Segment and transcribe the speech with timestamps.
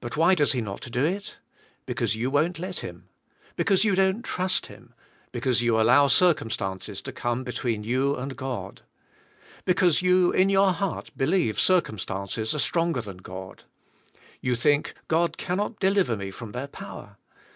[0.00, 1.38] But why does He not do it?
[1.86, 3.08] Because you won't let Him.
[3.56, 4.94] Because you don't trust Him.
[5.32, 8.82] Because you allow circum stances to come between you and God.
[9.64, 14.12] Because you in your heart believe circumstances are stronger 234 THE SPIRITUAL LIFE.
[14.12, 14.48] than God.
[14.48, 17.16] You think, God cannot deliver me from their power.